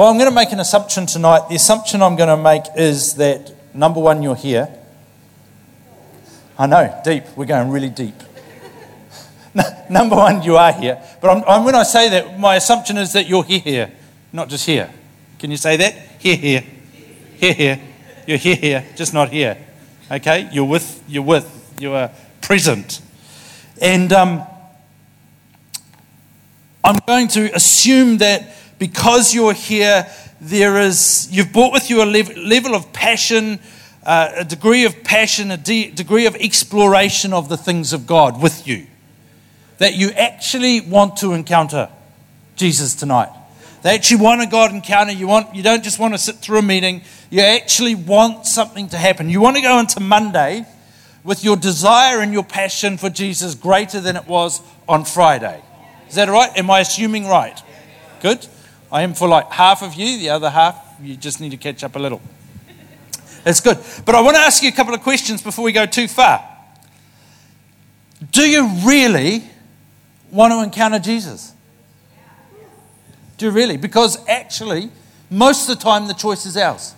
[0.00, 1.50] Well, I'm going to make an assumption tonight.
[1.50, 4.66] The assumption I'm going to make is that number one, you're here.
[6.58, 7.24] I know, deep.
[7.36, 8.14] We're going really deep.
[9.90, 11.02] number one, you are here.
[11.20, 13.92] But I'm, I'm, when I say that, my assumption is that you're here, here,
[14.32, 14.90] not just here.
[15.38, 15.92] Can you say that?
[16.18, 16.64] Here, here.
[17.36, 17.80] Here, here.
[18.26, 19.58] You're here, here, just not here.
[20.10, 20.48] Okay?
[20.50, 22.10] You're with, you're with, you are
[22.40, 23.02] present.
[23.82, 24.46] And um,
[26.82, 30.08] I'm going to assume that because you're here,
[30.40, 33.60] there is, you've brought with you a level of passion,
[34.04, 38.42] uh, a degree of passion, a de- degree of exploration of the things of God
[38.42, 38.86] with you.
[39.78, 41.90] That you actually want to encounter
[42.56, 43.28] Jesus tonight.
[43.82, 45.12] They actually want a God encounter.
[45.12, 48.88] You, want, you don't just want to sit through a meeting, you actually want something
[48.88, 49.28] to happen.
[49.28, 50.64] You want to go into Monday
[51.22, 55.62] with your desire and your passion for Jesus greater than it was on Friday.
[56.08, 56.50] Is that right?
[56.56, 57.60] Am I assuming right?
[58.22, 58.46] Good.
[58.92, 61.84] I am for like half of you, the other half, you just need to catch
[61.84, 62.20] up a little.
[63.44, 63.78] That's good.
[64.04, 66.44] But I want to ask you a couple of questions before we go too far.
[68.32, 69.44] Do you really
[70.30, 71.54] want to encounter Jesus?
[73.38, 73.78] Do you really?
[73.78, 74.90] Because actually,
[75.30, 76.94] most of the time the choice is ours.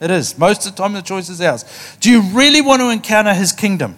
[0.00, 0.36] It is.
[0.36, 1.64] Most of the time the choice is ours.
[2.00, 3.96] Do you really want to encounter his kingdom?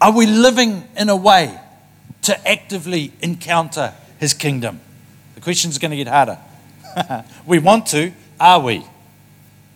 [0.00, 1.58] Are we living in a way
[2.22, 4.80] to actively encounter his kingdom?
[5.34, 6.38] The question is going to get harder.
[7.46, 8.84] we want to, are we?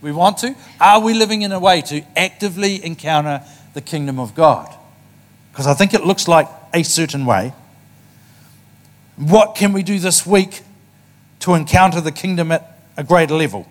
[0.03, 0.55] We want to?
[0.81, 4.75] Are we living in a way to actively encounter the kingdom of God?
[5.51, 7.53] Because I think it looks like a certain way.
[9.17, 10.63] What can we do this week
[11.41, 13.69] to encounter the kingdom at a greater level?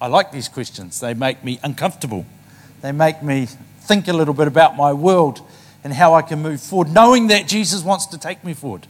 [0.00, 1.00] I like these questions.
[1.00, 2.26] They make me uncomfortable.
[2.80, 3.46] They make me
[3.80, 5.40] think a little bit about my world
[5.82, 8.86] and how I can move forward, knowing that Jesus wants to take me forward.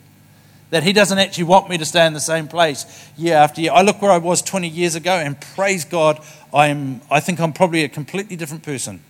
[0.70, 3.72] That he doesn't actually want me to stay in the same place year after year.
[3.72, 6.24] I look where I was 20 years ago, and praise God,
[6.54, 9.00] I, am, I think I'm probably a completely different person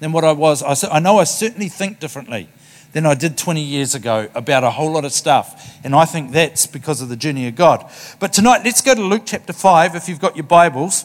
[0.00, 0.62] than what I was.
[0.62, 2.48] I, I know I certainly think differently
[2.94, 5.78] than I did 20 years ago about a whole lot of stuff.
[5.84, 7.90] And I think that's because of the journey of God.
[8.20, 11.04] But tonight, let's go to Luke chapter 5, if you've got your Bibles,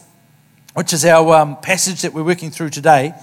[0.76, 3.14] which is our um, passage that we're working through today.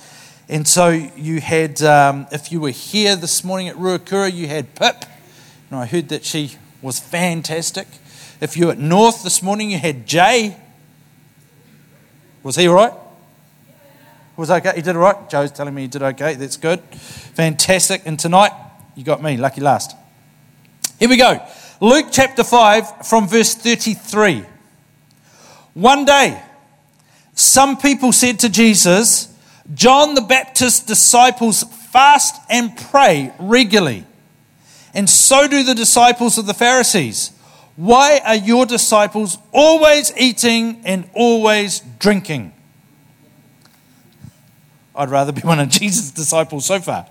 [0.49, 4.75] And so you had, um, if you were here this morning at Ruakura, you had
[4.77, 5.05] Pip.
[5.71, 7.89] And I heard that she was fantastic.
[8.41, 10.57] If you were at North this morning, you had Jay.
[12.45, 12.93] Was he all right?
[14.37, 14.73] was okay.
[14.77, 15.31] He did all right.
[15.31, 16.35] Joe's telling me he did okay.
[16.35, 16.81] That's good.
[16.81, 18.03] Fantastic.
[18.05, 18.53] And tonight,
[18.95, 19.37] you got me.
[19.37, 19.97] Lucky last.
[20.99, 21.45] Here we go.
[21.81, 24.45] Luke chapter 5 from verse 33.
[25.75, 26.41] One day,
[27.35, 29.29] some people said to Jesus,
[29.75, 34.05] John the Baptist's disciples fast and pray regularly,
[34.95, 37.33] and so do the disciples of the Pharisees.
[37.77, 42.53] Why are your disciples always eating and always drinking?
[44.95, 47.07] I'd rather be one of Jesus' disciples so far.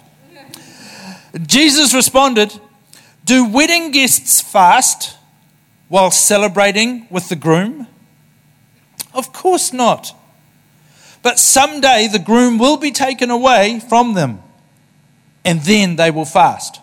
[1.46, 2.60] Jesus responded,
[3.26, 5.18] Do wedding guests fast
[5.88, 7.88] while celebrating with the groom?
[9.14, 10.16] Of course not.
[11.26, 14.44] But someday the groom will be taken away from them,
[15.44, 16.80] and then they will fast.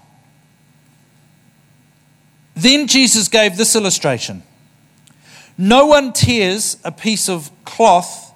[2.56, 4.42] Then Jesus gave this illustration
[5.56, 8.34] No one tears a piece of cloth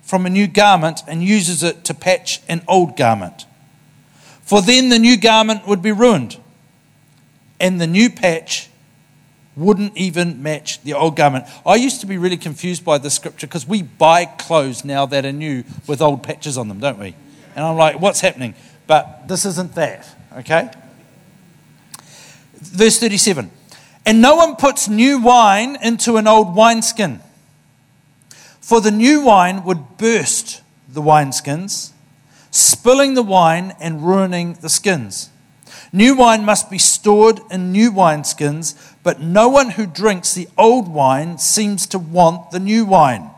[0.00, 3.44] from a new garment and uses it to patch an old garment.
[4.40, 6.38] For then the new garment would be ruined,
[7.60, 8.70] and the new patch
[9.56, 11.44] wouldn't even match the old garment.
[11.66, 15.24] I used to be really confused by this scripture because we buy clothes now that
[15.24, 17.14] are new with old patches on them, don't we?
[17.54, 18.54] And I'm like, what's happening?
[18.86, 20.08] But this isn't that,
[20.38, 20.70] okay?
[22.54, 23.50] Verse 37
[24.06, 27.20] And no one puts new wine into an old wineskin
[28.62, 31.90] for the new wine would burst the wineskins,
[32.52, 35.30] spilling the wine and ruining the skins.
[35.92, 40.88] New wine must be stored in new wineskins, but no one who drinks the old
[40.88, 43.30] wine seems to want the new wine.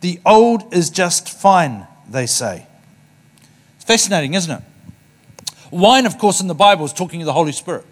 [0.00, 2.66] The old is just fine, they say.
[3.76, 4.62] It's fascinating, isn't it?
[5.70, 7.84] Wine, of course, in the Bible is talking of the Holy Spirit.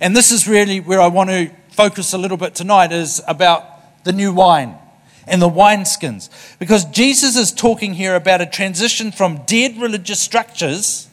[0.00, 4.04] And this is really where I want to focus a little bit tonight is about
[4.04, 4.76] the new wine
[5.26, 6.30] and the wineskins.
[6.58, 11.08] Because Jesus is talking here about a transition from dead religious structures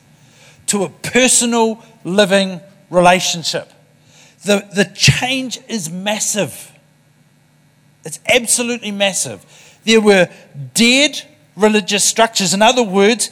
[0.68, 3.72] to a personal living relationship.
[4.46, 6.72] The, the change is massive.
[8.04, 9.46] It's absolutely massive.
[9.86, 10.30] There were
[10.74, 11.22] dead
[11.56, 12.54] religious structures.
[12.54, 13.30] In other words,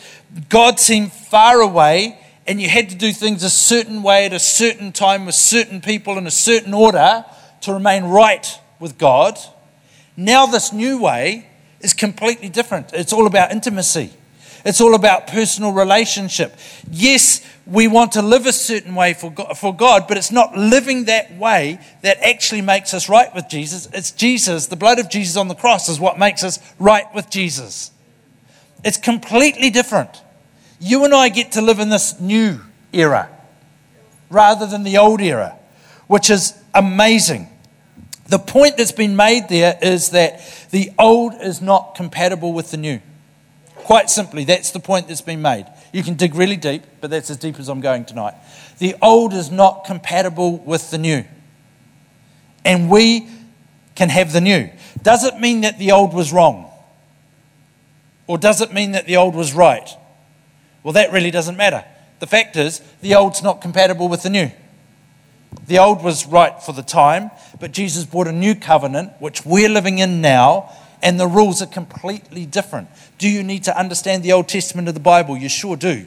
[0.49, 2.17] God seemed far away
[2.47, 5.81] and you had to do things a certain way at a certain time with certain
[5.81, 7.25] people in a certain order
[7.61, 9.37] to remain right with God.
[10.17, 11.47] Now, this new way
[11.79, 12.93] is completely different.
[12.93, 14.11] It's all about intimacy.
[14.63, 16.55] It's all about personal relationship.
[16.89, 20.57] Yes, we want to live a certain way for God, for God, but it's not
[20.57, 23.87] living that way that actually makes us right with Jesus.
[23.93, 27.29] It's Jesus, the blood of Jesus on the cross, is what makes us right with
[27.29, 27.91] Jesus.
[28.83, 30.21] It's completely different.
[30.79, 32.59] You and I get to live in this new
[32.91, 33.29] era
[34.29, 35.57] rather than the old era,
[36.07, 37.47] which is amazing.
[38.27, 40.41] The point that's been made there is that
[40.71, 43.01] the old is not compatible with the new.
[43.75, 45.65] Quite simply, that's the point that's been made.
[45.91, 48.35] You can dig really deep, but that's as deep as I'm going tonight.
[48.77, 51.23] The old is not compatible with the new.
[52.63, 53.27] And we
[53.95, 54.69] can have the new.
[55.01, 56.71] Does it mean that the old was wrong?
[58.27, 59.89] Or does it mean that the old was right?
[60.83, 61.83] Well, that really doesn't matter.
[62.19, 64.51] The fact is, the old's not compatible with the new.
[65.68, 69.69] The old was right for the time, but Jesus brought a new covenant, which we're
[69.69, 70.71] living in now,
[71.01, 72.89] and the rules are completely different.
[73.18, 75.38] Do you need to understand the Old Testament of the Bible?
[75.38, 76.06] You sure do.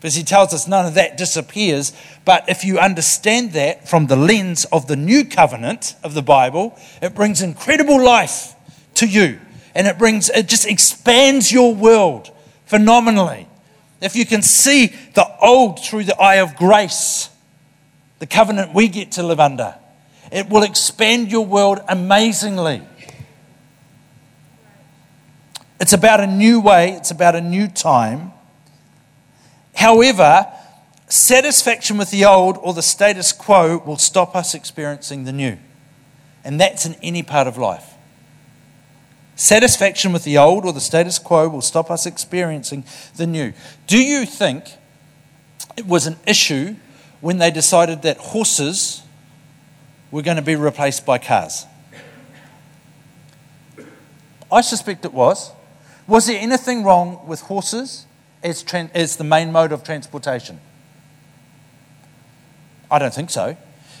[0.00, 1.92] Because he tells us none of that disappears.
[2.24, 6.78] But if you understand that from the lens of the new covenant of the Bible,
[7.00, 8.54] it brings incredible life
[8.94, 9.40] to you.
[9.74, 12.30] And it brings, it just expands your world
[12.66, 13.48] phenomenally.
[14.00, 17.30] If you can see the old through the eye of grace,
[18.18, 19.74] the covenant we get to live under,
[20.30, 22.82] it will expand your world amazingly.
[25.84, 28.32] It's about a new way, it's about a new time.
[29.74, 30.50] However,
[31.08, 35.58] satisfaction with the old or the status quo will stop us experiencing the new.
[36.42, 37.92] And that's in any part of life.
[39.36, 42.84] Satisfaction with the old or the status quo will stop us experiencing
[43.16, 43.52] the new.
[43.86, 44.64] Do you think
[45.76, 46.76] it was an issue
[47.20, 49.02] when they decided that horses
[50.10, 51.66] were going to be replaced by cars?
[54.50, 55.52] I suspect it was.
[56.06, 58.06] Was there anything wrong with horses
[58.42, 58.64] as,
[58.94, 60.60] as the main mode of transportation?
[62.90, 63.56] I don't think so,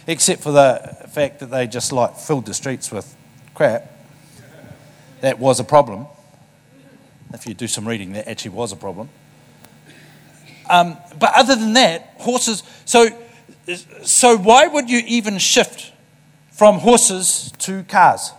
[0.06, 3.16] except for the fact that they just like filled the streets with
[3.54, 3.90] crap.
[5.22, 6.06] That was a problem.
[7.32, 9.08] If you do some reading, that actually was a problem.
[10.68, 12.62] Um, but other than that, horses.
[12.84, 13.08] So,
[14.02, 15.92] so why would you even shift
[16.52, 18.30] from horses to cars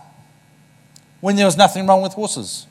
[1.20, 2.66] when there was nothing wrong with horses?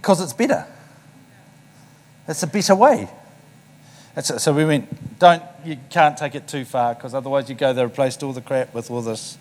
[0.00, 0.66] Because it's better.
[2.26, 3.06] It's a better way.
[4.16, 7.74] It's, so we went, don't, you can't take it too far because otherwise you go
[7.74, 9.36] there, replaced all the crap with all this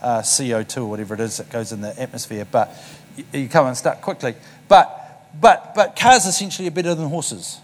[0.00, 2.46] uh, CO2 or whatever it is that goes in the atmosphere.
[2.48, 2.76] But
[3.16, 4.36] you, you come and start quickly.
[4.68, 7.58] But, but, but cars essentially are better than horses.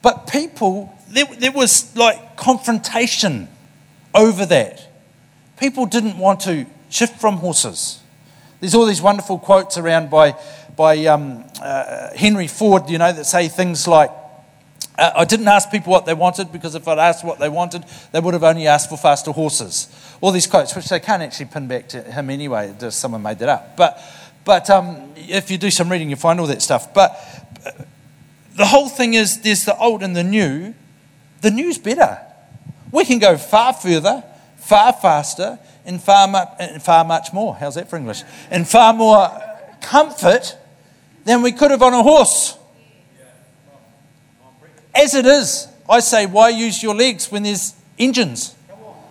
[0.00, 3.48] But people, there, there was like confrontation
[4.14, 4.88] over that.
[5.58, 7.98] People didn't want to shift from horses.
[8.62, 10.36] There's all these wonderful quotes around by
[10.76, 14.10] by um, uh, Henry Ford, you know, that say things like,
[14.98, 17.84] uh, I didn't ask people what they wanted because if I'd asked what they wanted,
[18.12, 19.88] they would have only asked for faster horses.
[20.20, 23.48] All these quotes, which they can't actually pin back to him anyway, someone made that
[23.48, 23.76] up.
[23.76, 24.02] But,
[24.44, 26.92] but um, if you do some reading, you'll find all that stuff.
[26.94, 27.18] But
[27.64, 27.70] uh,
[28.56, 30.74] the whole thing is there's the old and the new.
[31.40, 32.18] The new's better.
[32.92, 34.22] We can go far further,
[34.56, 37.56] far faster, and far, mu- and far much more.
[37.56, 38.22] How's that for English?
[38.50, 39.30] And far more
[39.80, 40.56] comfort
[41.24, 42.56] than we could have on a horse.
[44.94, 48.54] As it is, I say, why use your legs when there's engines?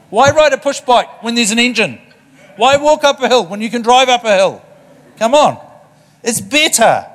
[0.09, 1.99] Why ride a push bike when there's an engine?
[2.57, 4.61] Why walk up a hill when you can drive up a hill?
[5.17, 5.57] Come on.
[6.23, 7.07] It's better.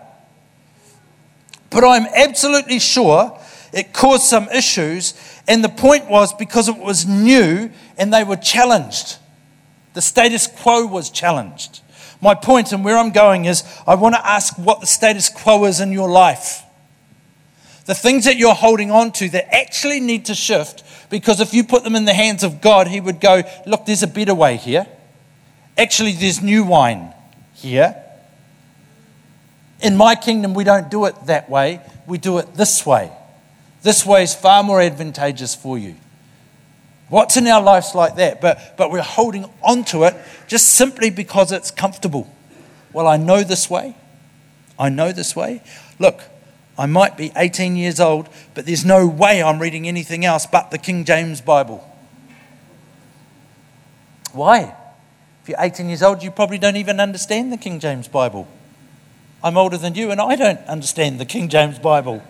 [1.71, 3.39] But I'm absolutely sure
[3.73, 5.15] it caused some issues,
[5.47, 9.19] and the point was because it was new and they were challenged.
[9.93, 11.81] The status quo was challenged.
[12.27, 15.65] My point and where I'm going is I want to ask what the status quo
[15.67, 16.65] is in your life.
[17.85, 21.63] The things that you're holding on to that actually need to shift because if you
[21.63, 24.57] put them in the hands of God, He would go, Look, there's a better way
[24.57, 24.89] here.
[25.79, 27.15] Actually, there's new wine
[27.55, 27.95] here.
[29.81, 33.13] In my kingdom, we don't do it that way, we do it this way.
[33.83, 35.95] This way is far more advantageous for you.
[37.09, 38.41] What's in our lives like that?
[38.41, 40.15] But, but we're holding on to it
[40.49, 42.33] just simply because it's comfortable.
[42.93, 43.97] Well, I know this way.
[44.79, 45.63] I know this way.
[45.99, 46.23] Look,
[46.79, 50.71] I might be 18 years old, but there's no way I'm reading anything else but
[50.71, 51.87] the King James Bible.
[54.33, 54.75] Why?
[55.43, 58.49] If you're 18 years old, you probably don't even understand the King James Bible.
[59.45, 62.23] I'm older than you and I don't understand the King James Bible.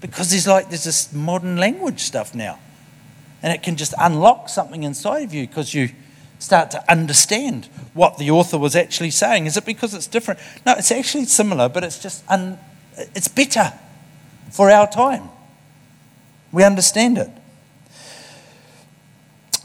[0.00, 2.58] Because there's like there's this modern language stuff now.
[3.42, 5.90] And it can just unlock something inside of you because you
[6.38, 9.46] start to understand what the author was actually saying.
[9.46, 10.40] Is it because it's different?
[10.64, 12.58] No, it's actually similar, but it's just un,
[13.14, 13.72] it's better
[14.50, 15.28] for our time.
[16.52, 17.30] We understand it.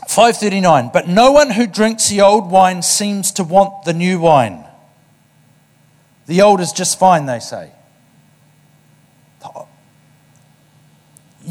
[0.07, 4.65] 539 But no one who drinks the old wine seems to want the new wine.
[6.27, 7.71] The old is just fine, they say.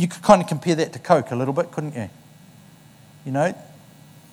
[0.01, 2.09] You could kind of compare that to Coke a little bit, couldn't you?
[3.27, 3.55] You know,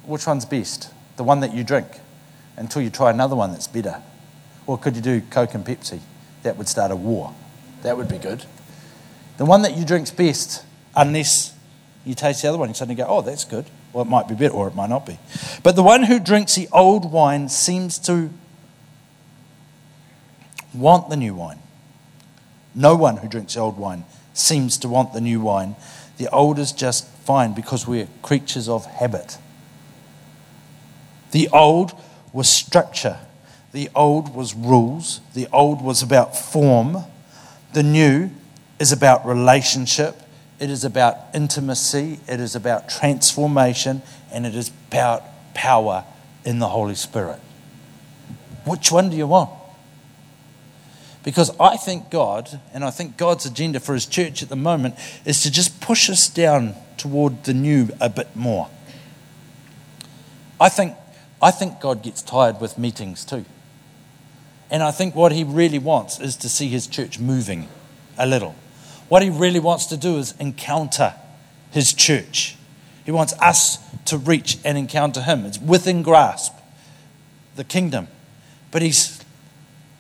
[0.05, 0.93] which one's best?
[1.17, 1.87] The one that you drink
[2.55, 4.01] until you try another one that's better.
[4.65, 5.99] Or could you do Coke and Pepsi?
[6.43, 7.33] That would start a war.
[7.81, 8.45] That would be good.
[9.35, 10.63] The one that you drink's best,
[10.95, 11.53] unless
[12.05, 13.65] you taste the other one, you suddenly go, oh, that's good.
[13.91, 15.19] Well, it might be better or it might not be.
[15.63, 18.29] But the one who drinks the old wine seems to
[20.73, 21.59] want the new wine.
[22.73, 24.05] No one who drinks the old wine
[24.37, 25.75] seems to want the new wine.
[26.17, 29.37] The old is just fine because we're creatures of habit.
[31.31, 31.93] The old
[32.33, 33.19] was structure,
[33.71, 37.03] the old was rules, the old was about form,
[37.73, 38.29] the new
[38.79, 40.15] is about relationship,
[40.59, 44.01] it is about intimacy, it is about transformation,
[44.31, 46.05] and it is about power
[46.45, 47.39] in the Holy Spirit.
[48.65, 49.56] Which one do you want?
[51.27, 54.95] Because I think God, and I think God's agenda for His church at the moment,
[55.25, 58.69] is to just push us down toward the new a bit more.
[60.57, 60.95] I think,
[61.41, 63.43] I think God gets tired with meetings too.
[64.71, 67.67] And I think what He really wants is to see His church moving
[68.17, 68.55] a little.
[69.09, 71.13] What he really wants to do is encounter
[71.71, 72.55] his church.
[73.05, 75.45] He wants us to reach and encounter him.
[75.45, 76.53] It's within grasp,
[77.55, 78.07] the kingdom.
[78.71, 79.16] But he's,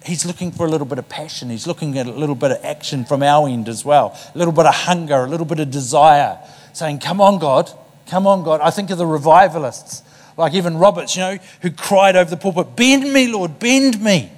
[0.07, 1.49] he's looking for a little bit of passion.
[1.49, 4.53] He's looking at a little bit of action from our end as well, a little
[4.53, 6.39] bit of hunger, a little bit of desire,
[6.73, 7.69] saying, Come on, God,
[8.07, 8.61] come on, God.
[8.61, 10.01] I think of the revivalists,
[10.37, 14.31] like Evan Roberts, you know, who cried over the pulpit, Bend me, Lord, bend me.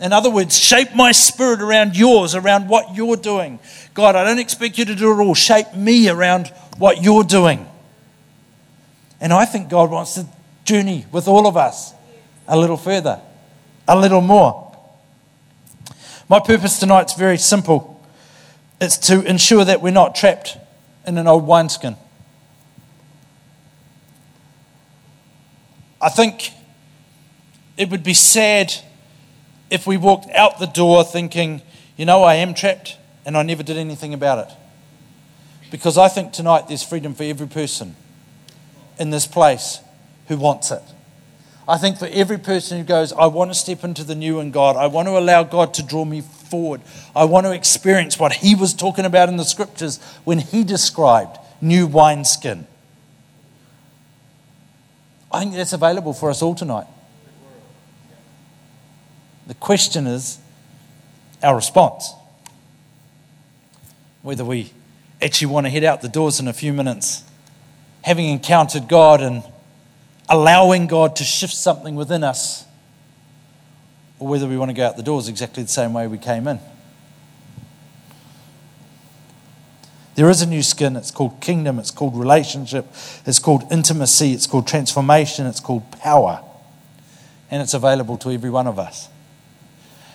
[0.00, 3.60] In other words, shape my spirit around yours, around what you're doing.
[3.94, 5.34] God, I don't expect you to do it all.
[5.34, 7.68] Shape me around what you're doing.
[9.20, 10.26] And I think God wants to
[10.64, 11.94] journey with all of us
[12.48, 13.20] a little further,
[13.86, 14.71] a little more.
[16.32, 18.02] My purpose tonight is very simple
[18.80, 20.56] it's to ensure that we're not trapped
[21.06, 21.94] in an old wineskin.
[26.00, 26.52] I think
[27.76, 28.72] it would be sad
[29.68, 31.60] if we walked out the door thinking,
[31.98, 32.96] you know, I am trapped
[33.26, 34.54] and I never did anything about it.
[35.70, 37.94] Because I think tonight there's freedom for every person
[38.98, 39.80] in this place
[40.28, 40.82] who wants it.
[41.68, 44.50] I think for every person who goes, I want to step into the new in
[44.50, 46.80] God, I want to allow God to draw me forward,
[47.14, 51.38] I want to experience what He was talking about in the scriptures when He described
[51.60, 52.66] new wineskin.
[55.30, 56.86] I think that's available for us all tonight.
[59.46, 60.38] The question is
[61.42, 62.12] our response.
[64.22, 64.72] Whether we
[65.20, 67.24] actually want to head out the doors in a few minutes,
[68.02, 69.42] having encountered God and
[70.28, 72.64] allowing God to shift something within us,
[74.18, 76.46] or whether we want to go out the doors exactly the same way we came
[76.46, 76.60] in.
[80.14, 80.94] There is a new skin.
[80.96, 81.78] It's called kingdom.
[81.78, 82.86] It's called relationship.
[83.26, 84.32] It's called intimacy.
[84.32, 85.46] It's called transformation.
[85.46, 86.44] It's called power.
[87.50, 89.08] And it's available to every one of us.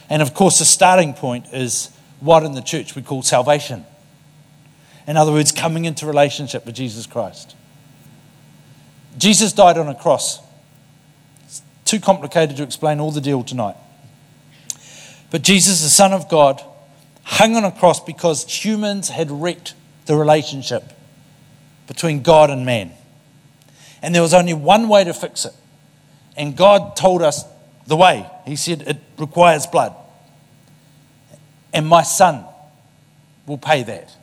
[0.10, 3.86] And of course, the starting point is what in the church we call salvation.
[5.08, 7.57] In other words, coming into relationship with Jesus Christ.
[9.18, 10.40] Jesus died on a cross.
[11.46, 13.76] It's too complicated to explain all the deal tonight.
[15.30, 16.62] But Jesus, the Son of God,
[17.24, 19.74] hung on a cross because humans had wrecked
[20.06, 20.84] the relationship
[21.88, 22.92] between God and man.
[24.02, 25.54] And there was only one way to fix it.
[26.38, 27.44] And God told us
[27.88, 28.30] the way.
[28.46, 29.96] He said it requires blood.
[31.74, 32.46] And my son
[33.46, 34.16] will pay that.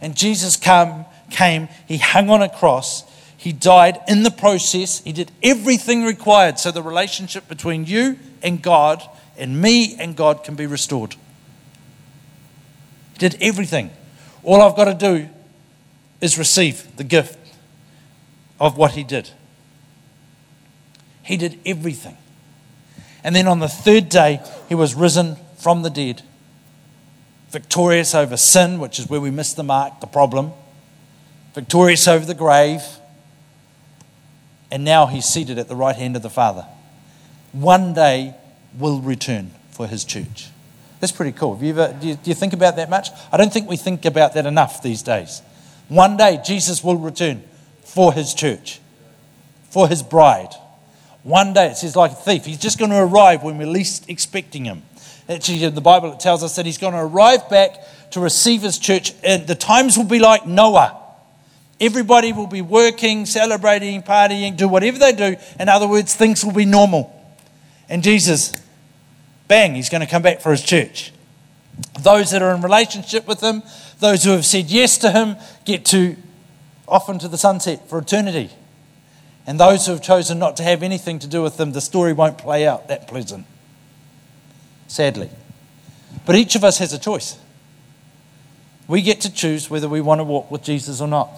[0.00, 3.04] And Jesus come, came, he hung on a cross,
[3.42, 8.62] he died in the process, he did everything required so the relationship between you and
[8.62, 9.02] God
[9.36, 11.16] and me and God can be restored.
[13.14, 13.90] He did everything.
[14.44, 15.28] All I've got to do
[16.20, 17.36] is receive the gift
[18.60, 19.30] of what he did.
[21.24, 22.16] He did everything.
[23.24, 26.22] And then on the third day, he was risen from the dead,
[27.50, 30.52] victorious over sin, which is where we missed the mark, the problem,
[31.54, 32.84] victorious over the grave.
[34.72, 36.66] And now he's seated at the right hand of the Father.
[37.52, 38.34] One day,
[38.78, 40.48] will return for his church.
[40.98, 41.54] That's pretty cool.
[41.54, 43.10] Have you ever, do, you, do you think about that much?
[43.30, 45.42] I don't think we think about that enough these days.
[45.88, 47.44] One day, Jesus will return
[47.84, 48.80] for his church,
[49.68, 50.54] for his bride.
[51.22, 54.08] One day, it says, like a thief, he's just going to arrive when we're least
[54.08, 54.84] expecting him.
[55.28, 57.76] Actually, in the Bible, it tells us that he's going to arrive back
[58.12, 61.01] to receive his church, and the times will be like Noah.
[61.82, 65.34] Everybody will be working, celebrating, partying, do whatever they do.
[65.58, 67.12] In other words, things will be normal.
[67.88, 68.62] And Jesus,
[69.48, 71.12] bang, he's going to come back for his church.
[72.00, 73.64] Those that are in relationship with him,
[73.98, 75.34] those who have said yes to him,
[75.64, 76.14] get to
[76.86, 78.50] off into the sunset for eternity.
[79.44, 82.12] And those who have chosen not to have anything to do with them, the story
[82.12, 83.44] won't play out that pleasant.
[84.86, 85.30] Sadly.
[86.26, 87.36] But each of us has a choice.
[88.86, 91.28] We get to choose whether we want to walk with Jesus or not.